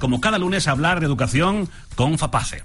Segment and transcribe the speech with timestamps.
[0.00, 2.62] Como cada lunes hablar de educación con FAPACE.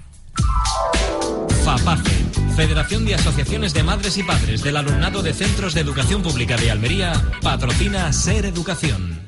[1.65, 6.55] FAPACE, Federación de Asociaciones de Madres y Padres del Alumnado de Centros de Educación Pública
[6.55, 9.27] de Almería, patrocina Ser Educación.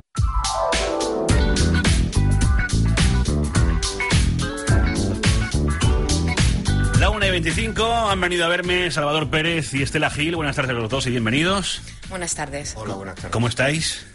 [7.00, 10.38] La 1 y 25 han venido a verme Salvador Pérez y Estela Gil.
[10.38, 11.82] Buenas tardes a los dos y bienvenidos.
[12.10, 12.74] Buenas tardes.
[12.78, 13.32] Hola, buenas tardes.
[13.32, 14.06] ¿Cómo estáis?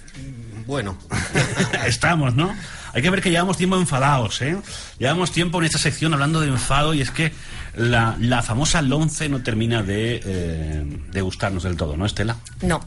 [0.67, 0.97] Bueno,
[1.87, 2.55] Estamos, ¿no?
[2.93, 4.57] Hay que ver que llevamos tiempo enfadados, ¿eh?
[4.99, 7.33] Llevamos tiempo en esta sección hablando de enfado y es que
[7.75, 12.37] la, la famosa Lonce no termina de, eh, de gustarnos del todo, ¿no, Estela?
[12.61, 12.81] No.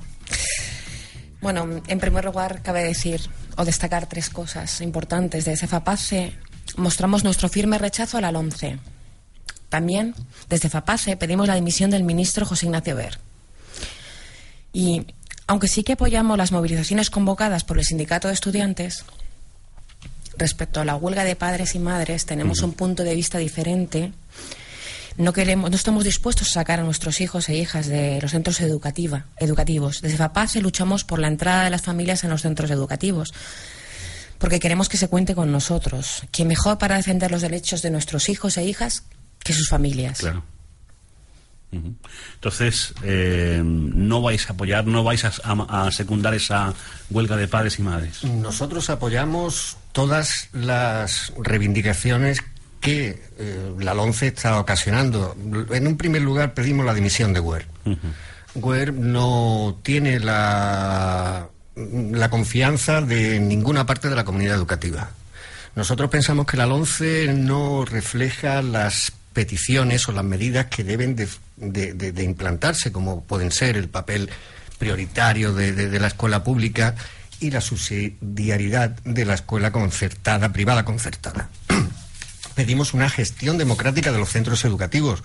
[1.41, 3.22] Bueno, en primer lugar, cabe decir
[3.58, 5.45] o destacar tres cosas importantes.
[5.45, 6.33] Desde FAPACE
[6.78, 8.80] mostramos nuestro firme rechazo a la LOMCE.
[9.69, 10.16] También,
[10.50, 13.19] desde FAPACE, pedimos la dimisión del ministro José Ignacio Ver.
[14.72, 15.05] Y,
[15.47, 19.05] aunque sí que apoyamos las movilizaciones convocadas por el sindicato de estudiantes,
[20.38, 24.11] respecto a la huelga de padres y madres, tenemos un punto de vista diferente.
[25.17, 28.59] No, queremos, no estamos dispuestos a sacar a nuestros hijos e hijas de los centros
[28.59, 30.01] educativa, educativos.
[30.01, 33.33] Desde FAPACE luchamos por la entrada de las familias en los centros educativos,
[34.39, 36.23] porque queremos que se cuente con nosotros.
[36.31, 39.03] ¿Quién mejor para defender los derechos de nuestros hijos e hijas
[39.39, 40.19] que sus familias?
[40.19, 40.43] Claro.
[41.71, 46.73] Entonces, eh, no vais a apoyar, no vais a, a- a secundar esa
[47.09, 48.23] huelga de padres y madres.
[48.23, 52.41] nosotros apoyamos todas las reivindicaciones
[52.80, 55.35] que eh, la LONCE está ocasionando.
[55.72, 57.66] En un primer lugar pedimos la dimisión de Guer.
[58.53, 65.09] Guer no tiene la, la confianza de ninguna parte de la comunidad educativa.
[65.75, 71.28] Nosotros pensamos que la LONCE no refleja las peticiones o las medidas que deben de,
[71.57, 74.31] de- de- de implantarse, como pueden ser el papel
[74.79, 76.96] prioritario de, de- de la escuela pública
[77.40, 81.50] y la subsidiariedad de la escuela concertada, privada concertada.
[82.56, 85.22] Pedimos una gestión democrática de los centros educativos.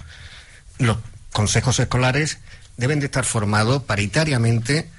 [0.78, 0.98] Los
[1.32, 2.38] consejos escolares
[2.76, 4.90] deben de estar formados paritariamente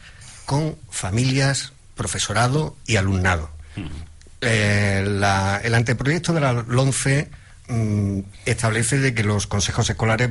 [0.45, 3.49] con familias, profesorado y alumnado.
[4.39, 7.29] Eh, la- el anteproyecto de la LONCE
[7.71, 10.29] mm, establece de que los consejos escolares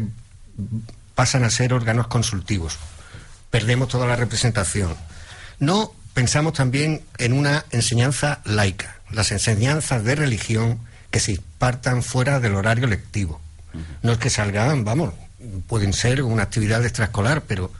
[1.14, 2.78] pasan a ser órganos consultivos.
[3.50, 4.94] Perdemos toda la representación.
[5.58, 10.80] No pensamos también en una enseñanza laica, las enseñanzas de religión
[11.10, 13.40] que se impartan fuera del horario lectivo.
[14.02, 15.14] No es que salgan, vamos,
[15.66, 17.72] pueden ser una actividad extraescolar, pero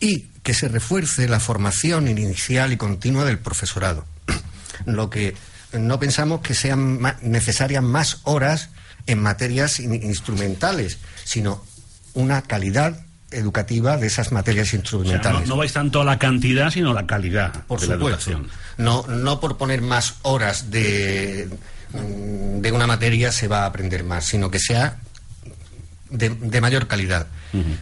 [0.00, 4.04] y que se refuerce la formación inicial y continua del profesorado.
[4.86, 5.34] Lo que
[5.78, 8.70] no pensamos que sean necesarias más horas
[9.06, 11.64] en materias in- instrumentales, sino
[12.14, 13.00] una calidad
[13.30, 15.40] educativa de esas materias O sea, instrumentales.
[15.42, 18.30] no, no vais tanto a la cantidad, sino a la calidad Por de la supuesto.
[18.30, 18.50] educación.
[18.76, 21.48] No, no por poner más horas de,
[21.92, 24.98] mm, de una materia se va a aprender más, sino que sea
[26.10, 27.26] de, de mayor calidad.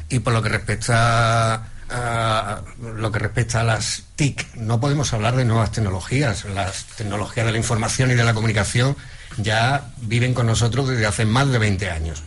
[0.08, 5.36] Y por lo que respecta a lo que respecta a las TIC, no podemos hablar
[5.36, 6.44] de nuevas tecnologías.
[6.44, 8.96] Las tecnologías de la información y de la comunicación
[9.38, 12.22] ya viven con nosotros desde hace más de 20 años.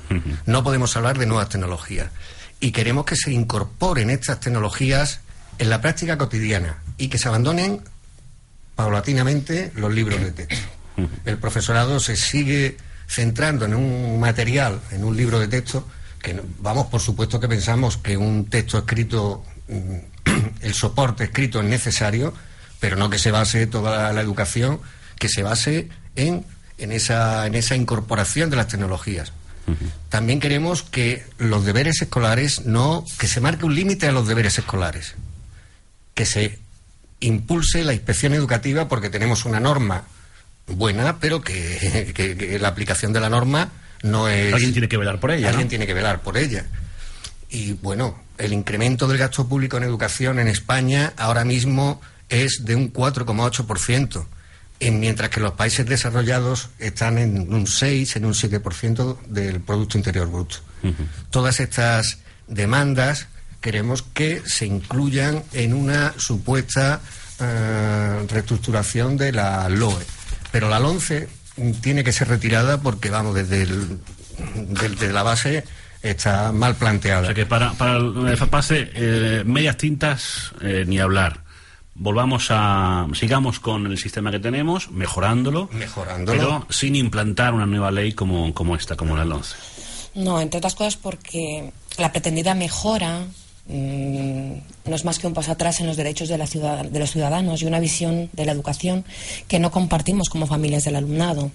[0.45, 2.09] No podemos hablar de nuevas tecnologías.
[2.59, 5.21] Y queremos que se incorporen estas tecnologías
[5.57, 7.81] en la práctica cotidiana y que se abandonen
[8.75, 10.67] paulatinamente los libros de texto.
[11.25, 15.87] El profesorado se sigue centrando en un material, en un libro de texto,
[16.21, 19.43] que vamos, por supuesto que pensamos que un texto escrito,
[20.61, 22.33] el soporte escrito es necesario,
[22.79, 24.79] pero no que se base toda la educación,
[25.17, 26.45] que se base en,
[26.77, 29.31] en, esa, en esa incorporación de las tecnologías.
[30.09, 34.57] También queremos que los deberes escolares no, que se marque un límite a los deberes
[34.57, 35.15] escolares
[36.15, 36.59] que se
[37.21, 40.03] impulse la inspección educativa porque tenemos una norma
[40.67, 43.71] buena, pero que, que- que la aplicación de la norma
[44.03, 44.53] no es...
[44.53, 45.69] Alguien tiene que velar por ella, Alguien ¿no?
[45.69, 46.65] tiene que velar por ella.
[47.49, 52.75] Y bueno, el incremento del gasto público en educación en España ahora mismo es de
[52.75, 54.25] un 4,8%,
[54.79, 59.97] en- mientras que los países desarrollados están en un 6, en un 7% del Producto
[59.97, 60.57] Interior Bruto.
[61.29, 63.27] Todas estas demandas
[63.61, 66.99] queremos que se incluyan en una supuesta
[67.39, 70.03] eh, reestructuración de la LOE.
[70.51, 71.29] Pero la LONCE
[71.81, 73.65] tiene que ser retirada porque, vamos, desde,
[74.55, 75.63] desde la base
[76.03, 77.21] está mal planteada.
[77.21, 81.41] O sea que para, para el FAPACE, eh, medias tintas, eh, ni hablar.
[81.95, 83.07] Volvamos a.
[83.13, 85.69] Sigamos con el sistema que tenemos, mejorándolo.
[85.71, 86.37] Mejorándolo.
[86.37, 89.55] Pero sin implantar una nueva ley como, como esta, como la 11.
[90.15, 93.25] No, entre otras cosas porque la pretendida mejora
[93.67, 94.53] mm,
[94.85, 97.11] no es más que un paso atrás en los derechos de, la ciudad, de los
[97.11, 99.05] ciudadanos y una visión de la educación
[99.47, 101.51] que no compartimos como familias del alumnado.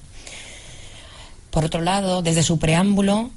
[1.50, 3.30] Por otro lado, desde su preámbulo,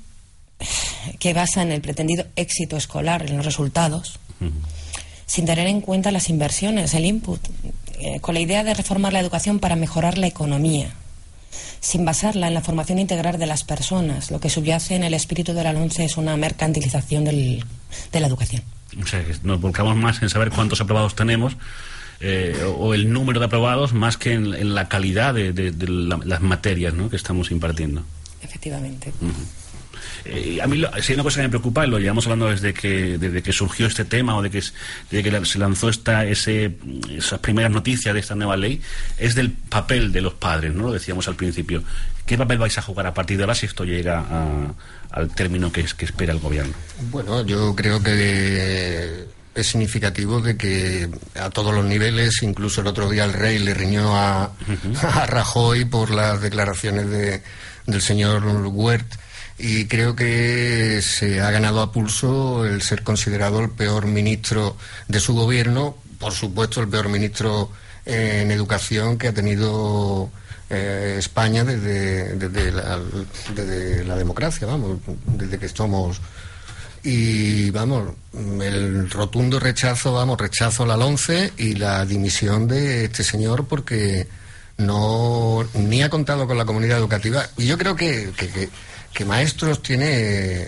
[1.22, 4.20] que basa en el pretendido éxito escolar, en los resultados,
[5.28, 7.40] sin tener en cuenta las inversiones, el input,
[8.00, 10.96] eh, con la idea de reformar la educación para mejorar la economía,
[11.80, 14.32] sin basarla en la formación integral de las personas.
[14.32, 17.64] Lo que subyace en el espíritu de la LONCE es una mercantilización del,
[18.12, 18.64] de la educación.
[19.00, 21.56] O sea, nos volcamos más en saber cuántos aprobados tenemos.
[22.20, 25.74] Eh, o el número de aprobados más que en, la calidad de,
[26.26, 27.10] las materias ¿no?
[27.10, 28.04] que estamos impartiendo.
[28.44, 29.12] Efectivamente.
[30.26, 32.74] Eh, a mí si hay una cosa que me preocupa, y lo llevamos hablando desde
[32.74, 34.62] que, desde que surgió este tema o de que,
[35.10, 36.78] que se lanzó esta, ese,
[37.10, 38.82] esas primeras noticias de esta nueva ley,
[39.18, 40.88] es del papel de los padres, ¿no?
[40.88, 41.84] Lo decíamos al principio.
[42.26, 44.24] ¿Qué papel vais a jugar a partir de ahora si esto llega
[45.10, 46.74] al término que, que espera el gobierno?
[47.10, 53.10] Bueno, yo creo que es significativo de que a todos los niveles, incluso el otro
[53.10, 54.52] día el rey le riñó a,
[55.02, 57.44] a Rajoy por las declaraciones de,
[57.86, 59.08] del señor Huert
[59.62, 64.76] y creo que se ha ganado a pulso el ser considerado el peor ministro
[65.08, 67.70] de su gobierno, por supuesto el peor ministro
[68.06, 70.32] en educación que ha tenido
[70.68, 74.98] eh, España desde, desde, la, democracia, vamos,
[75.28, 76.20] desde que somos
[77.04, 83.24] y vamos, el rotundo rechazo, vamos, rechazo a la LONCE y la dimisión de este
[83.24, 84.28] señor porque
[84.78, 87.48] no ni ha contado con la comunidad educativa.
[87.58, 88.32] Y yo creo que
[89.26, 90.68] maestros tiene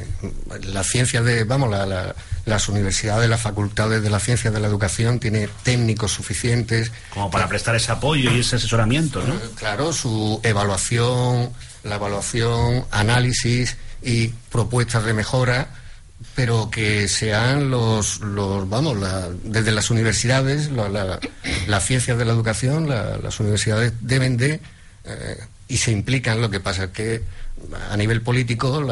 [0.63, 1.73] la ciencia de, vamos,
[2.45, 6.91] las universidades, las facultades de la ciencia de la educación, tiene técnicos suficientes.
[7.13, 9.35] Como para prestar ese apoyo y ese asesoramiento, ¿no?
[9.55, 11.51] Claro, su evaluación,
[11.83, 15.69] la evaluación, análisis y propuestas de mejora,
[16.35, 18.97] pero que sean los, los vamos,
[19.43, 20.69] desde las universidades,
[21.67, 24.59] las ciencias de la educación, las universidades deben de,
[25.05, 27.23] eh, y se implican, lo que pasa es que
[27.89, 28.85] a nivel político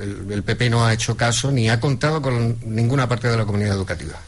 [0.00, 3.74] el, PP no ha hecho caso ni ha contado con ninguna parte de la comunidad
[3.74, 4.18] educativa.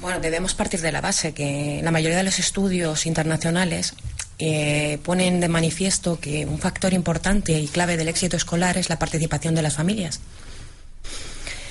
[0.00, 3.94] Bueno, debemos partir de la base que la mayoría de los estudios internacionales
[4.38, 8.98] eh, ponen de manifiesto que un factor importante y clave del éxito escolar es la
[8.98, 10.20] participación de las familias.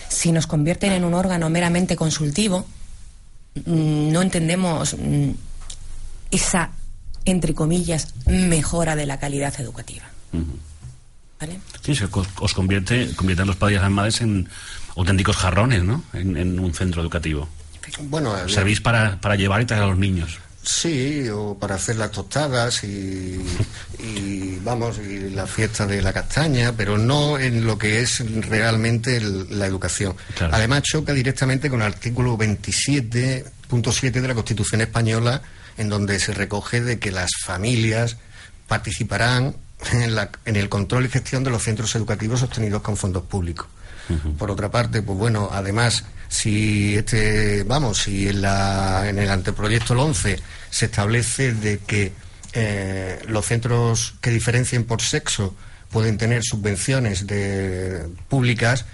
[0.09, 2.65] Si nos convierten en un órgano meramente consultivo,
[3.65, 5.31] mm, no entendemos mm,
[6.29, 6.71] esa,
[7.25, 10.03] entre comillas, mejora de la calidad educativa.
[11.81, 14.47] Sí, se os convierte, convierten los padres y las madres en
[14.95, 16.03] auténticos jarrones, ¿no?
[16.13, 17.49] En, un centro educativo.
[18.03, 20.39] Bueno, eh, servís para, para llevar y traer a los niños.
[20.63, 23.39] Sí, o para hacer las tostadas y,
[24.63, 29.19] vamos, y la fiesta de la castaña, pero no en lo que es realmente
[29.49, 30.15] la educación.
[30.51, 35.41] Además, choca directamente con el artículo 27.7 de la Constitución Española,
[35.81, 38.17] en donde se recoge de que las familias
[38.67, 39.55] participarán
[39.91, 43.67] en, el control y gestión de los centros educativos sostenidos con fondos públicos.
[44.37, 49.93] Por otra parte, pues bueno, además, si este, vamos, si en, la, en el anteproyecto
[49.93, 50.37] 11
[50.69, 52.11] se establece de que
[52.51, 55.55] eh, los centros que diferencien por sexo
[55.89, 58.85] pueden tener subvenciones de, públicas,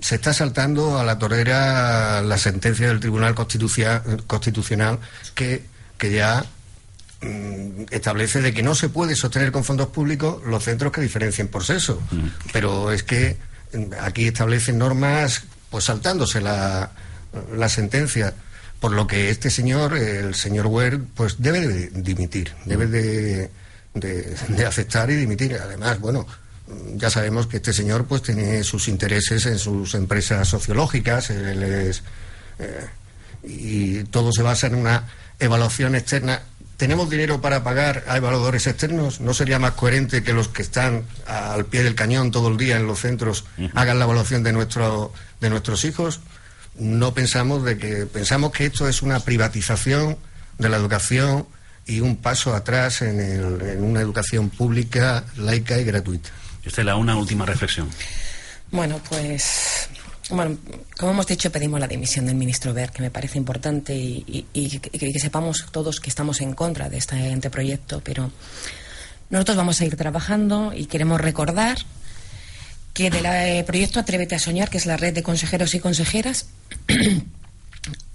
[0.00, 5.00] se está saltando a la torera la sentencia del Tribunal Constitucional
[5.34, 5.64] que,
[5.98, 6.46] que ya
[7.22, 11.48] Mm, establece de que no se puede sostener con fondos públicos los centros que diferencien
[11.48, 12.00] por sexo.
[12.10, 12.26] Mm.
[12.52, 13.38] Pero es que
[13.72, 16.92] mm, aquí establecen normas, pues saltándose la,
[17.54, 18.34] la sentencia.
[18.80, 23.50] Por lo que este señor, el señor Ware, pues debe de dimitir, debe de,
[23.94, 25.54] de, aceptar y dimitir.
[25.54, 26.26] Además, bueno,
[26.96, 32.02] ya sabemos que este señor pues tiene sus intereses en sus empresas sociológicas, él es,
[32.58, 32.86] eh,
[33.42, 35.06] y todo se basa en una
[35.38, 36.42] evaluación externa
[36.76, 39.20] ¿Tenemos dinero para pagar a evaluadores externos?
[39.20, 42.76] ¿No sería más coherente que los que están al pie del cañón todo el día
[42.76, 46.20] en los centros hagan la evaluación de, nuestro, de nuestros hijos?
[46.78, 50.18] No pensamos de que pensamos que esto es una privatización
[50.58, 51.46] de la educación
[51.86, 56.28] y un paso atrás en, en una educación pública, laica y gratuita.
[56.62, 57.88] Esta es la una última reflexión.
[58.70, 59.75] Bueno, pues
[60.30, 60.58] bueno,
[60.98, 64.46] como hemos dicho, pedimos la dimisión del ministro Ver, que me parece importante y,
[64.80, 68.30] que, sepamos todos que estamos en contra de este anteproyecto, pero
[69.30, 71.78] Nosotros vamos a ir trabajando y queremos recordar
[72.94, 76.46] que del eh, proyecto Atrévete a Soñar, que es la red de consejeros y consejeras,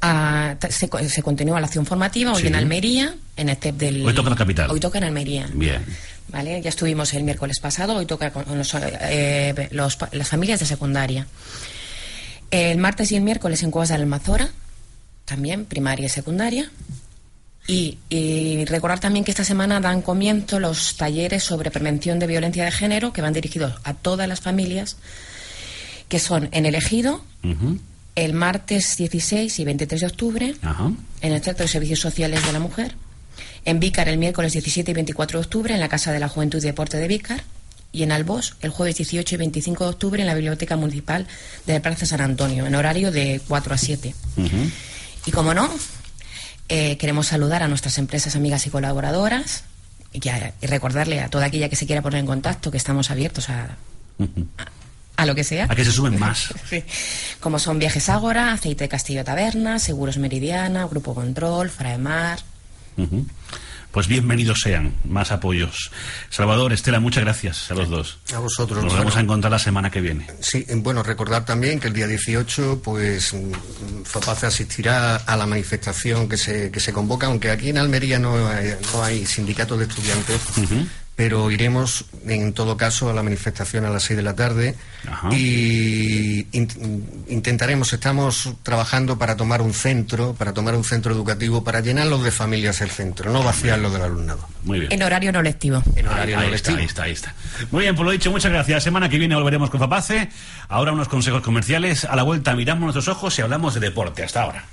[0.01, 2.47] a- se, se continúa la acción formativa hoy Sí.
[2.47, 4.05] en Almería, en el TEP del...
[4.05, 4.71] Hoy toca en la capital.
[4.71, 5.47] Hoy toca en Almería.
[5.53, 5.85] Bien.
[6.29, 6.61] ¿Vale?
[6.61, 11.27] Ya estuvimos el miércoles pasado, hoy toca con los, eh, los las familias de secundaria.
[12.51, 14.49] El martes y el miércoles en Cuevas de Almazora,
[15.25, 16.69] también primaria y secundaria.
[17.67, 22.65] Y, y recordar también que esta semana dan comienzo los talleres sobre prevención de violencia
[22.65, 24.97] de género que van dirigidos a todas las familias,
[26.09, 27.23] que son en el Ejido,
[28.15, 30.55] el martes 16 y 23 de octubre,
[31.21, 32.95] en el Centro de Servicios Sociales de la Mujer,
[33.63, 36.59] en Vícar el miércoles 17 y 24 de octubre en la Casa de la Juventud
[36.59, 37.43] y Deporte de Vícar
[37.91, 41.27] y en Albos el jueves 18 y 25 de octubre en la Biblioteca Municipal
[41.65, 44.15] de la Plaza San Antonio en horario de 4 a 7.
[44.37, 44.71] Ujú.
[45.25, 45.69] Y como no,
[46.69, 49.65] eh, queremos saludar a nuestras empresas amigas y colaboradoras
[50.13, 50.21] y,
[50.65, 53.77] recordarle a toda aquella que se quiera poner en contacto que estamos abiertos a,
[55.17, 55.67] a lo que sea.
[55.69, 56.53] A que se suben más.
[56.69, 56.83] Sí.
[57.39, 62.39] Como son Viajes Ágora, Aceite Castillo Taberna, Seguros Meridiana, Grupo Control, Fraemar.
[63.91, 65.91] Pues bienvenidos sean, más apoyos.
[66.29, 68.19] Salvador, Estela, muchas gracias a los dos.
[68.33, 68.81] A vosotros.
[68.81, 69.17] Nos vamos Bueno.
[69.19, 70.27] a encontrar la semana que viene.
[70.39, 75.45] Sí, eh, bueno, recordar también que el día 18, pues, mm, FAPACE asistirá a la
[75.45, 79.77] manifestación que se, que se convoca, aunque aquí en Almería no hay, no hay sindicatos
[79.77, 80.39] de estudiantes,
[81.23, 84.73] pero iremos, en todo caso, a la manifestación a las 6 de la tarde
[85.07, 85.29] Ajá.
[85.31, 91.79] y in- intentaremos, estamos trabajando para tomar un centro, para tomar un centro educativo, para
[91.81, 94.47] llenarlo de familias el centro, no vaciarlo del alumnado.
[94.63, 94.91] Muy bien.
[94.91, 95.83] En horario no lectivo.
[95.95, 96.79] En Ahí, horario no ahí está, lectivo.
[96.79, 97.35] ahí está, ahí está.
[97.69, 98.77] Muy bien, por lo dicho, muchas gracias.
[98.77, 100.27] La semana que viene volveremos con Fapace.
[100.69, 102.03] Ahora unos consejos comerciales.
[102.05, 104.23] A la vuelta miramos nuestros ojos y hablamos de deporte.
[104.23, 104.65] Hasta ahora.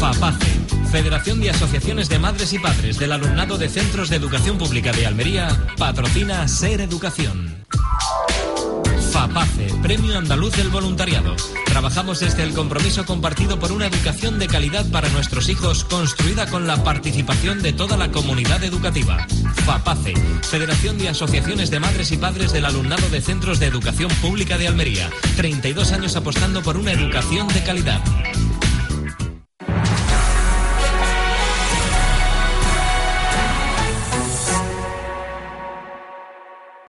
[0.00, 0.46] FAPACE,
[0.90, 5.06] Federación de Asociaciones de Madres y Padres del Alumnado de Centros de Educación Pública de
[5.06, 7.54] Almería, patrocina Ser Educación.
[9.12, 11.36] FAPACE, Premio Andaluz del Voluntariado.
[11.66, 16.66] Trabajamos desde el compromiso compartido por una educación de calidad para nuestros hijos, construida con
[16.66, 19.26] la participación de toda la comunidad educativa.
[19.64, 24.58] FAPACE, Federación de Asociaciones de Madres y Padres del Alumnado de Centros de Educación Pública
[24.58, 25.08] de Almería.
[25.36, 28.00] 32 años apostando por una educación de calidad.